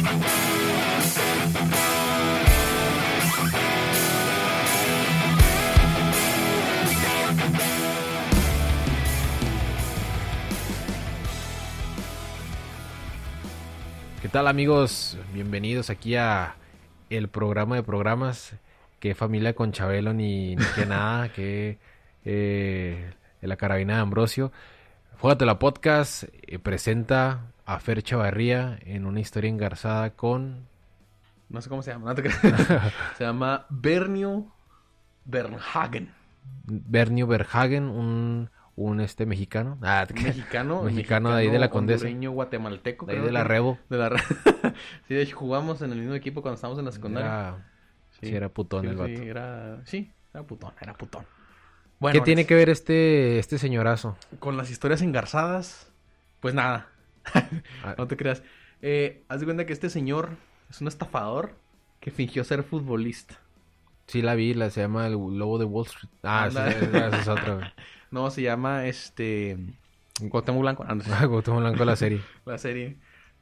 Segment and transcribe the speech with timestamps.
[0.00, 0.06] ¿Qué
[14.28, 15.18] tal amigos?
[15.34, 16.54] Bienvenidos aquí a
[17.10, 18.54] el programa de programas.
[19.00, 21.78] Que familia con Chabelo ni, ni que nada, que
[22.24, 23.12] eh,
[23.42, 24.50] la carabina de Ambrosio.
[25.16, 30.66] Fúgate la podcast eh, presenta a Fer Chavarría en una historia engarzada con...
[31.48, 32.06] No sé cómo se llama.
[32.06, 32.38] no te creas.
[33.18, 34.46] se llama Bernio
[35.24, 36.12] Bernhagen.
[36.64, 39.78] Bernio Berhagen, un, un este mexicano.
[39.82, 40.82] Ah, Un mexicano.
[40.84, 42.06] Mexicano de ahí de la Condesa.
[42.08, 43.06] guatemalteco.
[43.06, 43.78] de ahí creo de la Rebo.
[43.88, 44.20] De la Re-
[45.08, 47.28] sí, de hecho jugamos en el mismo equipo cuando estábamos en la secundaria.
[47.28, 47.68] Era,
[48.20, 49.08] sí, era putón sí, el vato.
[49.16, 49.80] Sí, era...
[49.84, 51.22] Sí, era putón, era putón.
[51.24, 51.28] ¿Qué
[52.00, 54.16] Bueno, tiene es- que ver este, este señorazo?
[54.38, 55.90] con las historias engarzadas?
[56.40, 56.88] Pues nada.
[57.98, 58.42] No te creas.
[58.82, 60.30] Eh, haz de cuenta que este señor
[60.70, 61.54] es un estafador
[62.00, 63.38] que fingió ser futbolista.
[64.06, 66.10] Sí la vi, la se llama El Lobo de Wall Street.
[66.22, 67.74] Ah, sí, esa es otra.
[68.10, 69.56] No, se llama este.
[70.30, 70.84] Cuauhtémoc Blanco.
[70.88, 72.20] Ah, no Cuauhtémoc Blanco la serie.
[72.44, 72.96] la serie.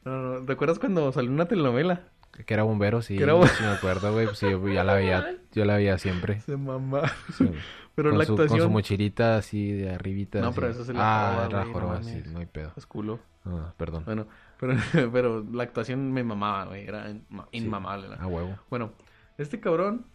[0.04, 2.02] No, no, ¿Recuerdas cuando salió una telenovela?
[2.46, 3.16] Que era bombero, sí.
[3.16, 3.54] Era bombero.
[3.54, 4.26] sí me acuerdo, güey.
[4.26, 6.40] Pues sí, yo ya la veía, yo la veía siempre.
[6.40, 7.02] Se mamá.
[7.36, 7.50] Sí.
[7.94, 8.68] Pero con, la su, con actuación.
[8.68, 10.40] su mochilita así de arribita.
[10.40, 10.54] No, así.
[10.60, 11.00] pero eso se la
[11.42, 12.72] Ah, era güey, joroba, no sí, no hay pedo.
[12.76, 13.18] Es culo.
[13.44, 14.04] Ah, perdón.
[14.04, 14.28] Bueno,
[14.60, 14.74] pero,
[15.12, 16.86] pero la actuación me mamaba, güey.
[16.86, 18.06] Era inma- inmamable.
[18.08, 18.56] la- A huevo.
[18.70, 18.92] Bueno,
[19.36, 20.06] este cabrón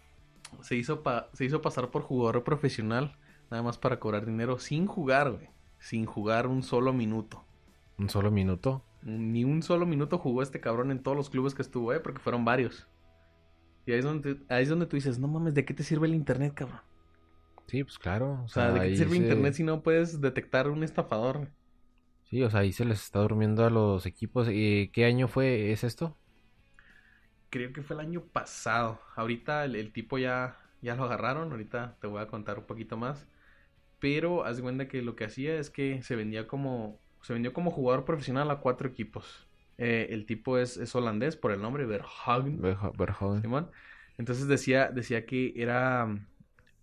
[0.62, 3.18] se hizo, pa- se hizo pasar por jugador profesional
[3.52, 5.50] nada más para cobrar dinero sin jugar, güey.
[5.78, 7.44] Sin jugar un solo minuto.
[7.98, 8.82] Un solo minuto.
[9.06, 12.22] Ni un solo minuto jugó este cabrón en todos los clubes que estuvo, eh, porque
[12.22, 12.88] fueron varios.
[13.86, 16.08] Y ahí es donde, ahí es donde tú dices, no mames, ¿de qué te sirve
[16.08, 16.82] el internet, cabrón?
[17.68, 18.44] Sí, pues claro.
[18.46, 21.52] O O sea, ¿de qué te sirve se- internet si no puedes detectar un estafador?
[22.24, 24.48] Sí, o sea, ahí se les está durmiendo a los equipos.
[24.52, 25.72] ¿Y qué año fue?
[25.72, 26.18] ¿Es esto?
[27.50, 29.00] Creo que fue el año pasado.
[29.16, 31.52] Ahorita el, el tipo ya, ya lo agarraron.
[31.52, 33.28] Ahorita te voy a contar un poquito más.
[34.00, 37.03] Pero haz de cuenta que lo que hacía es que se vendía como.
[37.24, 39.48] Se vendió como jugador profesional a cuatro equipos.
[39.80, 42.62] Eh, el tipo es, es holandés por el nombre, Verhagen.
[42.62, 43.42] Berhoven.
[43.42, 43.72] Simón.
[44.20, 46.08] Entonces decía, decía que era,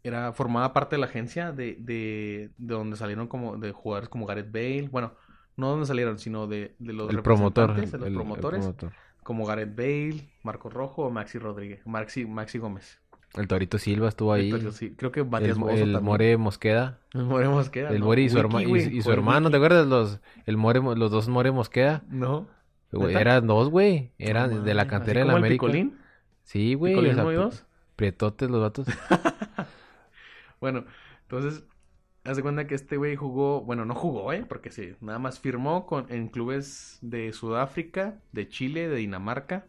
[0.02, 4.26] era formaba parte de la agencia de, de, de donde salieron como de jugadores como
[4.26, 4.88] Gareth Bale.
[4.90, 5.14] Bueno,
[5.56, 7.74] no donde salieron, sino de, de los El promotor.
[7.76, 8.92] de los el- el promotores, promotor.
[9.22, 13.00] como Gareth Bale, Marcos Rojo o Maxi Rodríguez, Maxi, Maxi Gómez.
[13.34, 14.52] El Torito Silva estuvo ahí.
[14.72, 16.02] Sí, creo que Matías El, el también.
[16.02, 16.98] More Mosqueda.
[17.14, 17.90] El More Mosqueda.
[17.90, 18.06] El ¿no?
[18.06, 19.50] More y su, Wiki, y- y, hermano, Wiki.
[19.52, 19.86] ¿te acuerdas?
[19.86, 22.02] Los, el More, los dos More Mosqueda.
[22.08, 22.48] No.
[22.92, 24.12] Eran dos, güey.
[24.18, 25.66] Eran de la cantera ¿así de la América.
[25.66, 25.98] Picolín?
[26.42, 26.92] Sí, güey.
[26.94, 27.64] ¿Picolín uno y dos?
[27.96, 28.86] Prietotes los vatos.
[30.60, 30.84] Bueno,
[31.22, 31.64] entonces,
[32.24, 34.44] haz de cuenta que este güey jugó, bueno, no jugó, ¿eh?
[34.48, 39.66] Porque sí, nada más firmó con, en clubes de Sudáfrica, de Chile, de Dinamarca.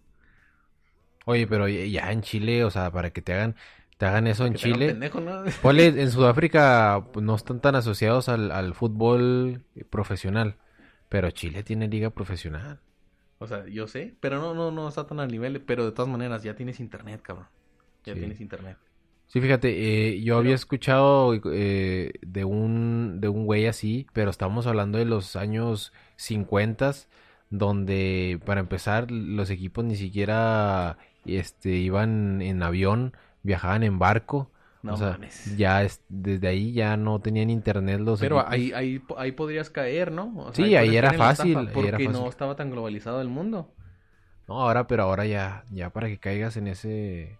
[1.26, 3.56] Oye, pero ya en Chile, o sea, para que te hagan,
[3.98, 4.88] te hagan eso en Chile.
[4.88, 5.44] pendejo, ¿no?
[5.72, 10.56] En Sudáfrica pues, no están tan asociados al, al fútbol profesional.
[11.09, 12.80] Pero Chile tiene liga profesional.
[13.38, 16.09] O sea, yo sé, pero no, no, no está tan al nivel, pero de todas
[16.09, 17.48] maneras, ya tienes internet, cabrón.
[18.06, 18.20] Ya Sí.
[18.20, 18.78] tienes internet.
[19.28, 24.30] Sí, fíjate, eh, yo Pero- había escuchado eh, de un de un güey así, pero
[24.30, 26.92] estamos hablando de los años 50
[27.50, 34.52] donde para empezar los equipos ni siquiera este iban en avión, viajaban en barco,
[34.84, 35.56] No o sea, mames.
[35.58, 38.52] ya es- desde ahí ya no tenían internet los Pero equipos.
[38.52, 40.34] ahí, ahí, ahí podrías caer, ¿no?
[40.38, 43.74] O Sí, ahí era fácil, estafa, Porque era no estaba tan globalizado el mundo.
[44.48, 47.38] No, ahora, pero ahora ya ya para que caigas en ese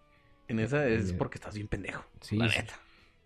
[0.48, 2.04] En esa es porque estás bien pendejo.
[2.22, 2.74] sí, la neta.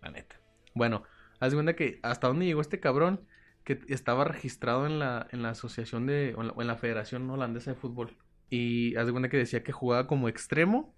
[0.02, 0.36] La neta.
[0.74, 1.02] Bueno,
[1.40, 3.26] haz cuenta que hasta dónde llegó este cabrón
[3.64, 6.76] que estaba registrado en la, en la asociación de, o en la, o en la
[6.76, 8.16] Federación Holandesa de Fútbol.
[8.50, 10.94] Y haz de cuenta que decía que jugaba como extremo,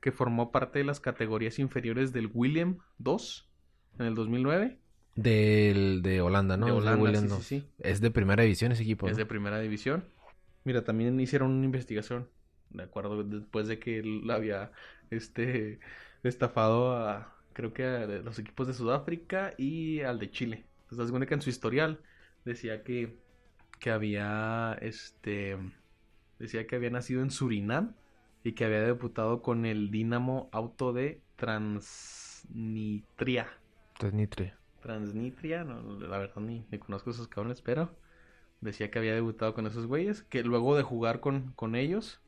[0.00, 3.16] que formó parte de las categorías inferiores del William II
[3.98, 4.78] en el 2009.
[5.14, 6.66] del de Holanda, ¿no?
[6.66, 7.42] De Es Holanda, William sí, sí, II.
[7.42, 7.68] sí.
[7.78, 10.04] Es de primera división ese equipo, Es de primera división.
[10.64, 12.28] Mira, también hicieron una investigación,
[12.70, 14.72] de acuerdo, después de que él había
[15.10, 15.80] este
[16.22, 20.64] estafado a creo que a los equipos de Sudáfrica y al de Chile.
[20.84, 22.00] Entonces, das cuenta que en su historial
[22.44, 23.18] decía que
[23.80, 25.58] que había este
[26.42, 27.94] decía que había nacido en Surinam
[28.44, 33.48] y que había debutado con el Dinamo Auto de Transnistria.
[33.98, 34.58] Transnistria.
[34.80, 37.96] Transnistria, no, la verdad ni, ni conozco esos cabrones, pero
[38.60, 42.20] decía que había debutado con esos güeyes, que luego de jugar con, con ellos,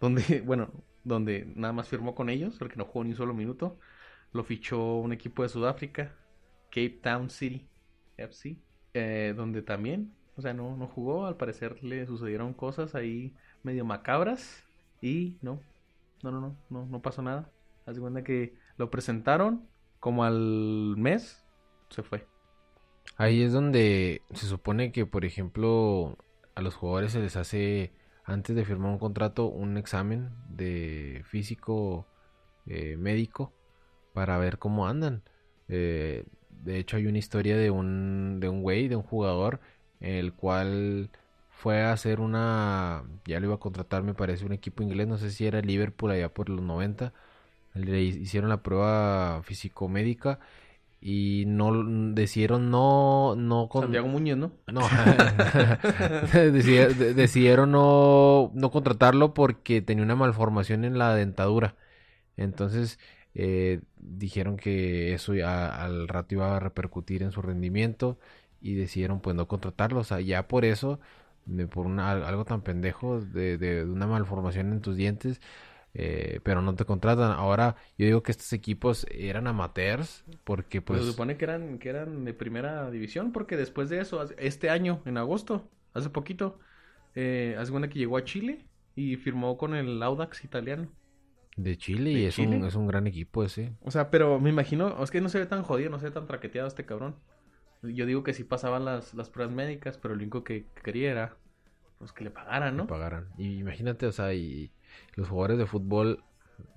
[0.00, 0.72] donde, bueno,
[1.04, 3.78] donde nada más firmó con ellos, porque no jugó ni un solo minuto,
[4.32, 6.16] lo fichó un equipo de Sudáfrica,
[6.70, 7.68] Cape Town City
[8.16, 8.58] FC,
[8.94, 13.84] eh, donde también, o sea, no, no jugó, al parecer le sucedieron cosas ahí medio
[13.84, 14.64] macabras,
[15.00, 15.60] Y no,
[16.22, 17.50] no, no, no, no, no pasó nada.
[17.86, 19.66] Haz de cuenta que lo presentaron
[19.98, 21.44] como al mes,
[21.90, 22.26] se fue.
[23.16, 26.16] Ahí es donde se supone que, por ejemplo,
[26.54, 27.92] a los jugadores se les hace,
[28.24, 32.06] antes de firmar un contrato, un examen de físico
[32.66, 33.52] eh, médico
[34.14, 35.22] para ver cómo andan.
[35.68, 39.60] Eh, de hecho, hay una historia de un, de un güey, de un jugador,
[40.00, 41.10] el cual
[41.60, 45.18] fue a hacer una, ya lo iba a contratar, me parece, un equipo inglés, no
[45.18, 47.12] sé si era Liverpool allá por los 90.
[47.74, 50.40] Le hicieron la prueba físico-médica
[51.02, 51.72] y no
[52.14, 54.82] decidieron no no con Santiago Muñoz no no
[57.14, 61.76] decidieron no no contratarlo porque tenía una malformación en la dentadura.
[62.36, 62.98] Entonces
[63.34, 68.18] eh, dijeron que eso ya al rato iba a repercutir en su rendimiento
[68.60, 70.00] y decidieron pues no contratarlo.
[70.00, 71.00] O sea ya por eso
[71.70, 75.40] por una, algo tan pendejo de, de una malformación en tus dientes
[75.94, 77.32] eh, pero no te contratan.
[77.32, 81.00] Ahora, yo digo que estos equipos eran amateurs porque pues...
[81.00, 85.02] Se supone que eran, que eran de primera división porque después de eso, este año,
[85.04, 86.58] en agosto, hace poquito,
[87.14, 90.88] eh, hace cuenta que llegó a Chile y firmó con el Audax italiano.
[91.56, 93.72] De Chile, y es, Un, es un gran equipo ese.
[93.82, 96.10] O sea, pero me imagino, es que no se ve tan jodido, no se ve
[96.12, 97.16] tan traqueteado este cabrón.
[97.82, 101.36] Yo digo que sí pasaban las, las pruebas médicas, pero lo único que quería era
[101.98, 102.84] pues que le pagaran, ¿no?
[102.84, 103.28] Que pagaran.
[103.36, 104.70] Y imagínate, o sea, y
[105.14, 106.24] los jugadores de fútbol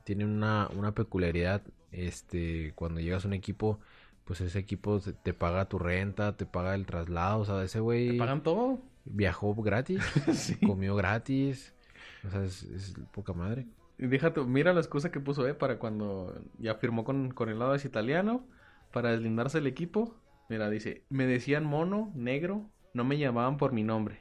[0.04, 1.62] tienen una, una peculiaridad.
[1.92, 3.80] Este, cuando llegas a un equipo,
[4.26, 8.12] pues ese equipo te paga tu renta, te paga el traslado, o sea, ese güey...
[8.12, 8.80] ¿Te pagan todo?
[9.06, 10.02] Viajó gratis,
[10.66, 11.74] comió gratis,
[12.26, 13.68] o sea, es, poca madre.
[13.98, 17.60] Y déjate, mira la excusa que puso, eh, para cuando ya firmó con, con el
[17.60, 18.46] lado italiano,
[18.92, 20.16] para deslindarse el equipo.
[20.54, 24.20] Mira, dice, me decían mono, negro, no me llamaban por mi nombre.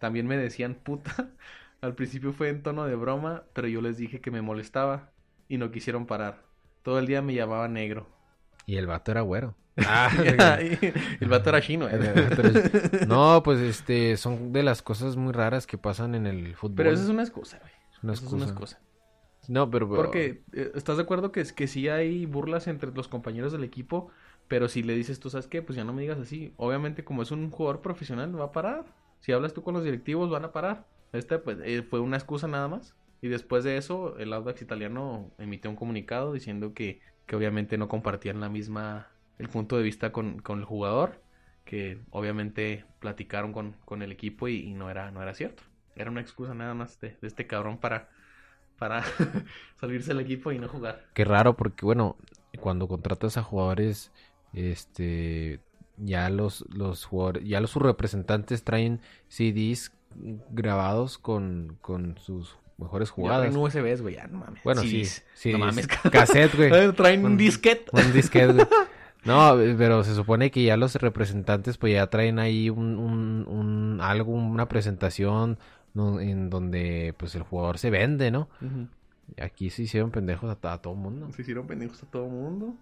[0.00, 1.30] También me decían puta,
[1.80, 5.12] al principio fue en tono de broma, pero yo les dije que me molestaba
[5.46, 6.42] y no quisieron parar.
[6.82, 8.08] Todo el día me llamaba negro.
[8.66, 9.54] Y el vato era güero.
[9.86, 10.10] Ah,
[11.20, 11.88] el vato era chino.
[11.88, 13.06] ¿eh?
[13.06, 16.74] No, pues este, son de las cosas muy raras que pasan en el fútbol.
[16.74, 17.70] Pero eso es una excusa, güey.
[18.02, 18.34] Una excusa.
[18.34, 18.80] es una excusa.
[19.46, 19.88] No, pero...
[19.88, 24.10] Porque, eh, ¿estás de acuerdo que, que sí hay burlas entre los compañeros del equipo?
[24.48, 25.62] Pero si le dices tú, ¿sabes qué?
[25.62, 26.52] Pues ya no me digas así.
[26.56, 28.86] Obviamente, como es un jugador profesional, va a parar.
[29.20, 30.86] Si hablas tú con los directivos, van a parar.
[31.12, 32.94] Este pues eh, fue una excusa nada más.
[33.20, 37.88] Y después de eso, el Audax italiano emitió un comunicado diciendo que, que obviamente no
[37.88, 39.08] compartían la misma,
[39.38, 41.20] el punto de vista con, con el jugador,
[41.64, 45.62] que obviamente platicaron con, con el equipo y, no, era, no era cierto.
[45.96, 48.08] Era una excusa nada más de, de este cabrón para,
[48.78, 49.02] para
[49.80, 51.04] salirse del equipo y no jugar.
[51.12, 52.16] Qué raro, porque bueno,
[52.60, 54.12] cuando contratas a jugadores,
[54.52, 55.60] este,
[55.96, 59.92] ya los, los jugadores, ya los sus representantes traen CDs
[60.50, 63.52] grabados con, con sus mejores jugadas.
[63.52, 64.62] Ya USBs, güey, ya no mames.
[64.62, 65.04] Bueno, sí,
[65.34, 65.52] sí.
[65.52, 65.86] No mames.
[66.12, 66.92] Cassette, güey.
[66.92, 67.84] Traen un, disquete.
[67.92, 68.66] Un disquete, güey.
[69.24, 74.00] No, pero se supone que ya los representantes pues ya traen ahí un, un, un
[74.00, 75.58] algo, una presentación
[75.94, 78.48] en donde pues el jugador se vende, ¿no?
[79.40, 81.28] Aquí se hicieron pendejos a, todo el mundo.
[81.34, 82.76] Se hicieron pendejos a todo el mundo.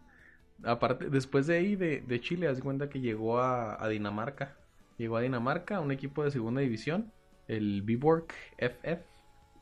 [0.62, 4.56] Aparte, después de ahí de, de Chile, haz cuenta que llegó a, Dinamarca.
[4.98, 7.12] Llegó a Dinamarca, un equipo de segunda división
[7.48, 8.26] el Viborg
[8.58, 9.04] FF,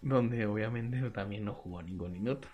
[0.01, 2.49] donde obviamente también no jugó ningún minuto.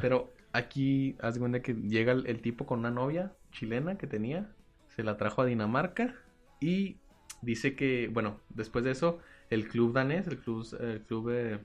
[0.00, 4.52] Pero aquí, haz cuenta que llega el, tipo con una novia chilena que tenía,
[4.88, 6.14] se la trajo a Dinamarca
[6.60, 6.96] y
[7.42, 11.58] dice que, bueno, después de eso, el club danés, el club, el club eh,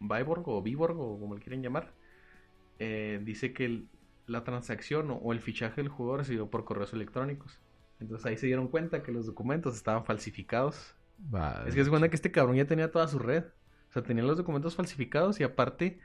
[0.00, 1.92] Viborg o Viborg o como le quieren llamar,
[2.78, 3.84] eh, dice que
[4.26, 7.58] la transacción o, el fichaje del jugador se dio por correos electrónicos.
[8.00, 10.94] Entonces ahí se dieron cuenta que los documentos estaban falsificados
[11.66, 13.44] es que se cuenta que este cabrón ya tenía toda su red.
[13.88, 16.00] O sea, tenía los documentos falsificados y aparte,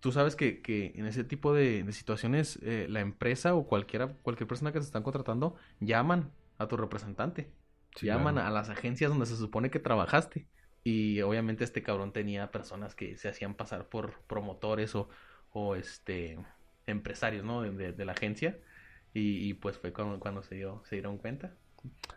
[0.00, 4.48] tú sabes que, que en ese tipo de, situaciones eh, la empresa o cualquiera, cualquier
[4.48, 7.50] persona que se están contratando llaman a tu representante.
[8.00, 10.46] llaman a las agencias donde se supone que trabajaste.
[10.84, 15.08] Y obviamente este cabrón tenía personas que se hacían pasar por promotores o,
[15.52, 16.38] o este
[16.86, 17.62] empresarios, ¿no?
[17.62, 18.58] De, la agencia.
[19.14, 21.52] Y, pues fue cuando, cuando se, dio, se dieron cuenta.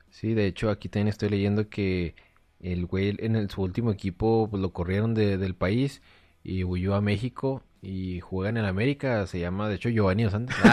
[0.10, 2.15] Sí, de hecho aquí también estoy leyendo que
[2.62, 6.01] el güey en su último equipo pues, lo corrieron de, del país
[6.43, 9.27] y huyó a México y juega en el América.
[9.27, 10.55] Se llama, de hecho, Giovanni Dos Santos.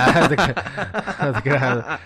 [1.25, 2.01] Ah,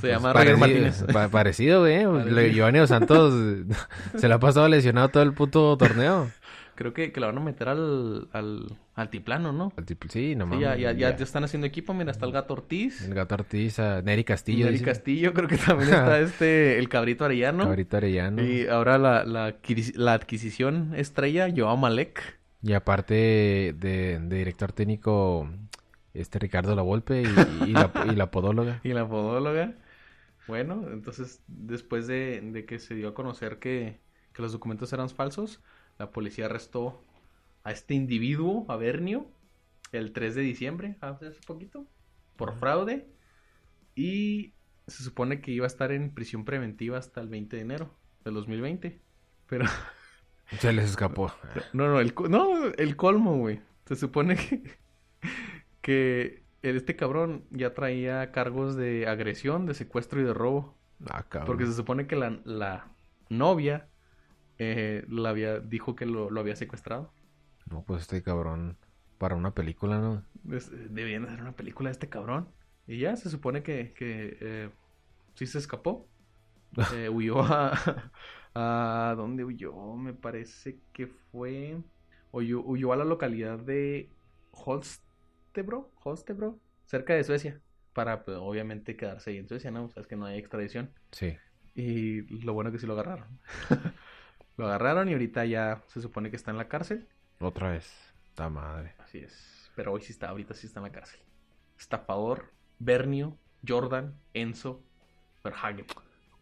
[0.00, 2.52] se llama pues, parecido, parecido, güey.
[2.52, 3.34] Giovanni Dos Santos
[4.16, 6.30] se le ha pasado lesionado todo el puto torneo.
[6.82, 9.72] Creo que, que la van a meter al, al altiplano, ¿no?
[10.08, 10.58] sí, nomás.
[10.58, 11.94] Sí, ya, ya, ya, están haciendo equipo.
[11.94, 13.02] Mira, está el Gato Ortiz.
[13.02, 14.66] El Gato Ortiz, Neri Castillo.
[14.66, 17.62] Neri Castillo, creo que también está este, el Cabrito Arellano.
[17.62, 18.42] Cabrito Arellano.
[18.42, 19.54] Y ahora la, la,
[19.94, 22.40] la adquisición estrella, Joao Malek.
[22.64, 25.48] Y aparte de, de director técnico,
[26.14, 28.80] este Ricardo La Volpe y, y, la, y la podóloga.
[28.82, 29.74] y la podóloga.
[30.48, 34.00] Bueno, entonces después de, de que se dio a conocer que,
[34.32, 35.60] que, los documentos eran falsos,
[35.98, 37.02] la policía arrestó
[37.64, 39.30] a este individuo, a Bernio,
[39.92, 41.86] el 3 de diciembre, hace poquito,
[42.36, 43.08] por fraude.
[43.94, 44.54] Y
[44.86, 47.94] se supone que iba a estar en prisión preventiva hasta el 20 de enero
[48.24, 49.00] del 2020.
[49.46, 49.66] Pero...
[50.58, 51.32] Se les escapó.
[51.72, 53.62] No, no, el, no, el colmo, güey.
[53.86, 54.76] Se supone que,
[55.80, 60.76] que este cabrón ya traía cargos de agresión, de secuestro y de robo.
[61.08, 61.46] Ah, cabrón.
[61.46, 62.92] Porque se supone que la, la
[63.30, 63.88] novia
[64.58, 67.12] eh, la había, dijo que lo, lo, había secuestrado.
[67.70, 68.76] No, pues este cabrón,
[69.18, 70.24] para una película, ¿no?
[70.90, 72.48] Debían hacer una película de este cabrón.
[72.86, 74.70] Y ya se supone que, que eh,
[75.34, 76.08] sí se escapó.
[76.94, 77.74] Eh, huyó a,
[78.54, 79.14] a...
[79.14, 79.94] ¿Dónde huyó?
[79.94, 81.76] Me parece que fue...
[82.30, 84.08] Huyó, huyó a la localidad de
[84.52, 87.60] Holstebro, Holstebro, cerca de Suecia.
[87.92, 89.84] Para, pues, obviamente, quedarse ahí en Suecia, ¿no?
[89.84, 90.90] O sea, es que no hay extradición.
[91.10, 91.36] Sí.
[91.74, 93.38] Y lo bueno es que sí lo agarraron.
[94.56, 97.08] lo agarraron y ahorita ya se supone que está en la cárcel.
[97.40, 97.90] Otra vez.
[98.34, 98.94] Ta madre.
[98.98, 99.70] Así es.
[99.74, 101.20] Pero hoy sí está, ahorita sí está en la cárcel.
[101.78, 104.82] Estafador, Bernio, Jordan, Enzo,
[105.42, 105.86] Verhagen.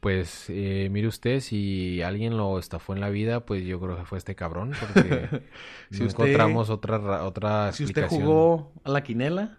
[0.00, 4.04] Pues eh, mire usted, si alguien lo estafó en la vida, pues yo creo que
[4.04, 5.42] fue este cabrón, porque
[5.90, 9.58] si no usted, encontramos otra otra Si usted jugó a la quinela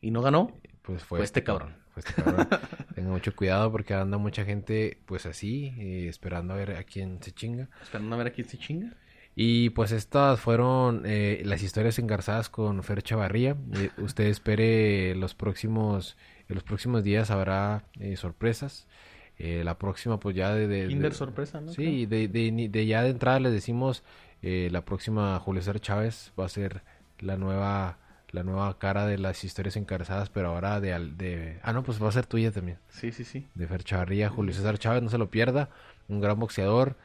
[0.00, 1.81] y no ganó, pues fue, fue este cabrón.
[1.94, 2.48] Cabrón.
[2.94, 7.22] Tenga mucho cuidado porque anda mucha gente, pues así, eh, esperando a ver a quién
[7.22, 7.68] se chinga.
[7.82, 8.92] Esperando a ver a quién se chinga.
[9.34, 13.56] Y pues estas fueron eh, las historias engarzadas con Fer Chavarría.
[13.76, 16.16] Eh, usted espere los próximos,
[16.48, 18.86] en los próximos días habrá eh, sorpresas.
[19.38, 20.68] Eh, la próxima pues ya de...
[20.68, 21.72] de Kinder de- sorpresa, ¿no?
[21.72, 24.04] Sí, de, de, de ya de entrada les decimos,
[24.42, 26.82] eh, la próxima Julio César Chávez va a ser
[27.18, 27.98] la nueva
[28.32, 31.60] la nueva cara de las historias encarzadas, pero ahora de, al- de...
[31.62, 32.78] Ah, no, pues va a ser tuya también.
[32.88, 33.46] Sí, sí, sí.
[33.54, 35.68] De Fer Chavarría, Julio César Chávez, no se lo pierda.
[36.08, 36.96] Un gran boxeador,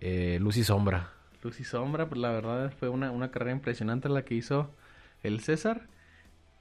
[0.00, 1.10] eh, luz y sombra.
[1.42, 4.70] Luz y Sombra, pues la verdad fue una, una carrera impresionante la que hizo
[5.22, 5.88] el César,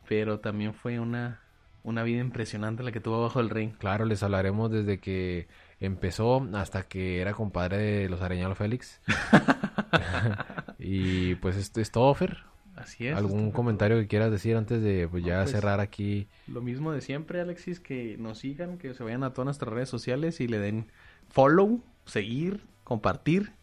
[0.10, 1.39] pero también fue una,
[1.84, 3.72] una vida impresionante la que tuvo bajo el ring.
[3.77, 5.48] Claro, les hablaremos desde que
[5.79, 9.00] empezó hasta que era compadre de los Areñalos Félix.
[10.79, 12.38] y pues esto es todo, Fer.
[12.75, 13.15] Así es.
[13.15, 16.27] ¿Algún comentario que quieras decir antes de pues, No, ya pues, cerrar aquí?
[16.48, 19.89] Lo mismo de siempre, Alexis, que nos sigan, que se vayan a todas nuestras redes
[19.89, 20.92] sociales y le den
[21.30, 23.53] follow, seguir, compartir,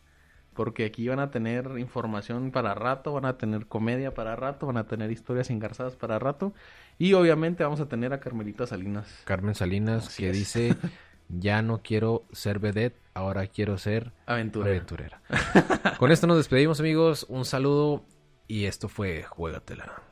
[0.54, 4.76] porque aquí van a tener información para rato, van a tener comedia para rato, van
[4.76, 6.52] a tener historias engarzadas para rato
[6.98, 9.22] y obviamente vamos a tener a Carmelita Salinas.
[9.24, 10.36] Carmen Salinas Así que es.
[10.36, 10.76] dice,
[11.28, 14.76] ya no quiero ser vedette, ahora quiero ser Aventurera.
[14.76, 15.22] aventurera.
[15.98, 18.04] Con esto nos despedimos amigos, un saludo
[18.50, 20.02] y esto fue Juégatela.